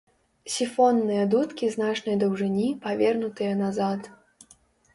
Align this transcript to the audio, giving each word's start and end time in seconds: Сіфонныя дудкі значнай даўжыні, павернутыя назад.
Сіфонныя 0.53 1.25
дудкі 1.33 1.69
значнай 1.75 2.19
даўжыні, 2.25 2.67
павернутыя 2.89 3.53
назад. 3.63 4.13